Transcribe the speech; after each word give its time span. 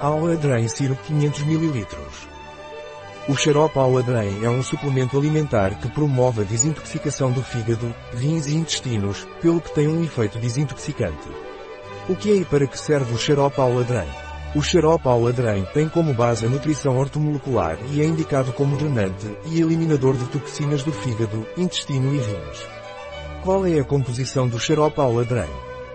Aladrem 0.00 0.66
Syrup 0.66 0.98
500 1.06 1.42
ml. 1.42 1.86
O 3.28 3.36
xarope 3.36 3.78
Aladrem 3.78 4.44
é 4.44 4.50
um 4.50 4.62
suplemento 4.62 5.16
alimentar 5.16 5.78
que 5.78 5.88
promove 5.88 6.42
a 6.42 6.44
desintoxicação 6.44 7.30
do 7.30 7.42
fígado, 7.42 7.94
rins 8.12 8.46
e 8.46 8.56
intestinos, 8.56 9.26
pelo 9.40 9.60
que 9.60 9.72
tem 9.72 9.86
um 9.86 10.02
efeito 10.02 10.38
desintoxicante. 10.38 11.28
O 12.08 12.16
que 12.16 12.32
é 12.32 12.34
e 12.36 12.44
para 12.44 12.66
que 12.66 12.78
serve 12.78 13.14
o 13.14 13.18
xarope 13.18 13.60
Aladrem? 13.60 14.08
O 14.54 14.60
xarope 14.60 15.08
Aladrem 15.08 15.64
tem 15.72 15.88
como 15.88 16.12
base 16.12 16.44
a 16.44 16.48
nutrição 16.48 16.98
ortomolecular 16.98 17.78
e 17.92 18.02
é 18.02 18.04
indicado 18.04 18.52
como 18.52 18.76
drenante 18.76 19.30
e 19.46 19.60
eliminador 19.60 20.16
de 20.16 20.24
toxinas 20.26 20.82
do 20.82 20.92
fígado, 20.92 21.46
intestino 21.56 22.12
e 22.12 22.18
rins. 22.18 22.68
Qual 23.44 23.64
é 23.64 23.78
a 23.78 23.84
composição 23.84 24.48
do 24.48 24.58
xarope 24.58 25.00
Aladrem? 25.00 25.48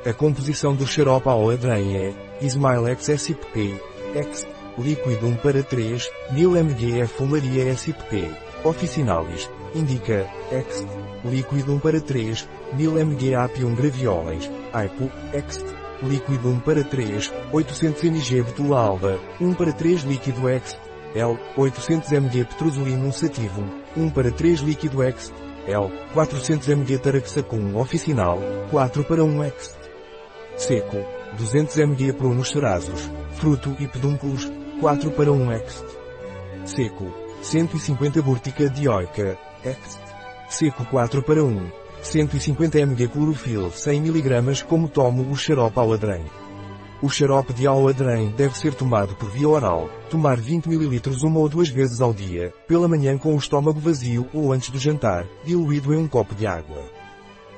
A 0.05 0.13
composição 0.13 0.73
do 0.73 0.87
xarope 0.87 1.27
Aladrem 1.27 1.97
é 1.97 2.13
Ismail 2.41 2.85
XSIP, 2.97 3.75
X, 4.15 4.47
líquido 4.77 5.27
1 5.27 5.37
para 5.37 5.63
3, 5.63 6.11
1000 6.31 6.57
mg 6.57 7.07
Folaria 7.07 7.75
SIP, 7.75 8.31
Officinalis, 8.63 9.49
indica, 9.73 10.27
X, 10.51 10.85
líquido 11.23 11.73
1 11.73 11.79
para 11.79 12.01
3, 12.01 12.47
1000 12.73 13.05
mg 13.05 13.35
Apium 13.35 13.75
gravioles, 13.75 14.49
AIPO, 14.73 15.09
X, 15.33 15.65
líquido 16.03 16.49
1 16.49 16.59
para 16.61 16.83
3, 16.83 17.33
800 17.51 18.03
mg 18.03 18.43
Betula 18.43 18.79
alba, 18.79 19.19
1 19.39 19.53
para 19.53 19.71
3 19.71 20.03
líquido 20.03 20.49
X, 20.49 20.77
L, 21.15 21.37
800 21.57 22.11
mg 22.11 22.45
Petrozolinum 22.45 23.11
sativum, 23.11 23.67
1 23.95 24.09
para 24.11 24.31
3 24.31 24.61
líquido 24.61 25.03
X, 25.03 25.33
L, 25.67 25.89
400 26.13 26.67
mg 26.67 26.99
Taraxacum 26.99 27.77
oficinal, 27.77 28.39
4 28.71 29.03
para 29.03 29.23
1 29.23 29.43
X. 29.45 29.78
Seco, 30.59 30.97
200 31.37 31.77
mg 31.77 32.11
Prunus 32.11 32.49
cerazos, 32.49 33.09
fruto 33.35 33.77
e 33.79 33.87
pedúnculos, 33.87 34.51
4 34.81 35.09
para 35.11 35.31
1 35.31 35.51
X. 35.53 35.85
Seco, 36.65 37.13
150 37.41 38.21
Burtica 38.21 38.69
dioica, 38.69 39.37
X. 39.63 39.97
Seco 40.49 40.83
4 40.83 41.23
para 41.23 41.41
1. 41.41 41.71
150 42.01 42.77
mg 42.77 43.07
clorofil 43.07 43.71
100 43.71 43.99
mg 43.99 44.65
como 44.65 44.89
tomo 44.89 45.31
o 45.31 45.35
xarope 45.35 45.79
Aladrem. 45.79 46.25
O 47.01 47.09
xarope 47.09 47.53
de 47.53 47.65
Aladrem 47.65 48.31
deve 48.31 48.57
ser 48.57 48.73
tomado 48.73 49.15
por 49.15 49.29
via 49.29 49.47
oral, 49.47 49.89
tomar 50.09 50.35
20 50.35 50.67
ml 50.67 51.01
uma 51.23 51.39
ou 51.39 51.47
duas 51.47 51.69
vezes 51.69 52.01
ao 52.01 52.13
dia, 52.13 52.53
pela 52.67 52.89
manhã 52.89 53.17
com 53.17 53.33
o 53.33 53.37
estômago 53.37 53.79
vazio 53.79 54.27
ou 54.33 54.51
antes 54.51 54.69
do 54.69 54.77
jantar, 54.77 55.25
diluído 55.45 55.93
em 55.93 55.97
um 55.97 56.07
copo 56.07 56.35
de 56.35 56.45
água. 56.45 56.98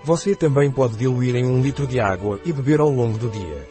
Você 0.03 0.35
também 0.35 0.71
pode 0.71 0.97
diluir 0.97 1.35
em 1.35 1.45
um 1.45 1.61
litro 1.61 1.85
de 1.85 1.99
água 1.99 2.39
e 2.43 2.51
beber 2.51 2.79
ao 2.79 2.89
longo 2.89 3.17
do 3.17 3.29
dia. 3.29 3.67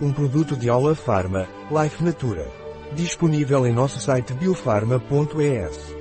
Um 0.00 0.10
produto 0.12 0.56
de 0.56 0.70
Aula 0.70 0.94
Pharma, 0.94 1.46
Life 1.70 2.02
Natura. 2.02 2.48
Disponível 2.94 3.66
em 3.66 3.72
nosso 3.72 4.00
site 4.00 4.32
biofarma.es. 4.32 5.99